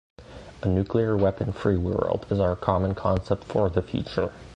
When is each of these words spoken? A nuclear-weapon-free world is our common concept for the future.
A 0.63 0.67
nuclear-weapon-free 0.67 1.77
world 1.77 2.25
is 2.31 2.39
our 2.39 2.55
common 2.55 2.95
concept 2.95 3.43
for 3.43 3.69
the 3.69 3.83
future. 3.83 4.33